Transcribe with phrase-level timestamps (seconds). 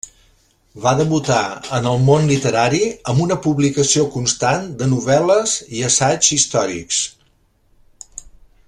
[0.85, 1.41] Va debutar
[1.79, 2.79] en el món literari
[3.13, 7.05] amb una publicació constant de novel·les i assaigs històrics.